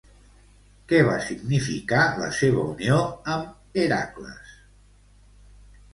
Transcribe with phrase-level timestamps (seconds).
[0.91, 2.97] Què va significar la seva unió
[3.35, 4.59] amb Heràcles?